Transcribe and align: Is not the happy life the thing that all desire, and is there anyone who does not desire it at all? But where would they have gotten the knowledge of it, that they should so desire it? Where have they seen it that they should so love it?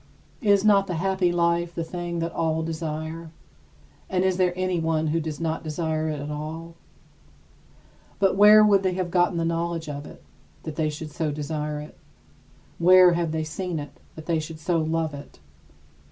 Is 0.41 0.65
not 0.65 0.87
the 0.87 0.95
happy 0.95 1.31
life 1.31 1.75
the 1.75 1.83
thing 1.83 2.17
that 2.21 2.31
all 2.33 2.63
desire, 2.63 3.29
and 4.09 4.23
is 4.23 4.37
there 4.37 4.51
anyone 4.55 5.05
who 5.05 5.19
does 5.19 5.39
not 5.39 5.63
desire 5.63 6.09
it 6.09 6.19
at 6.19 6.31
all? 6.31 6.73
But 8.17 8.35
where 8.35 8.63
would 8.63 8.81
they 8.81 8.93
have 8.95 9.11
gotten 9.11 9.37
the 9.37 9.45
knowledge 9.45 9.87
of 9.89 10.07
it, 10.07 10.23
that 10.63 10.75
they 10.75 10.89
should 10.89 11.11
so 11.11 11.29
desire 11.29 11.79
it? 11.81 11.95
Where 12.79 13.13
have 13.13 13.31
they 13.31 13.43
seen 13.43 13.77
it 13.77 13.99
that 14.15 14.25
they 14.25 14.39
should 14.39 14.59
so 14.59 14.79
love 14.79 15.13
it? 15.13 15.37